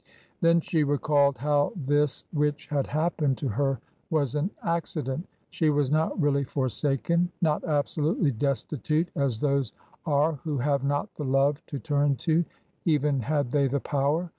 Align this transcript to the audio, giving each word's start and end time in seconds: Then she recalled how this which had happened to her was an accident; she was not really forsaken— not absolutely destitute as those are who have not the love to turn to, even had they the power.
Then 0.41 0.61
she 0.61 0.83
recalled 0.83 1.37
how 1.37 1.73
this 1.75 2.25
which 2.33 2.65
had 2.69 2.87
happened 2.87 3.37
to 3.37 3.49
her 3.49 3.79
was 4.09 4.33
an 4.33 4.49
accident; 4.63 5.27
she 5.51 5.69
was 5.69 5.91
not 5.91 6.19
really 6.19 6.43
forsaken— 6.43 7.31
not 7.43 7.63
absolutely 7.63 8.31
destitute 8.31 9.09
as 9.15 9.39
those 9.41 9.73
are 10.07 10.39
who 10.43 10.57
have 10.57 10.83
not 10.83 11.13
the 11.17 11.23
love 11.23 11.63
to 11.67 11.77
turn 11.77 12.15
to, 12.15 12.43
even 12.83 13.19
had 13.19 13.51
they 13.51 13.67
the 13.67 13.79
power. 13.79 14.27